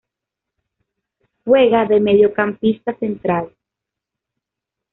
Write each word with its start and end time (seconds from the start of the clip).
Juega 1.45 1.85
de 1.85 1.99
mediocampista 1.99 2.97
central. 2.97 3.53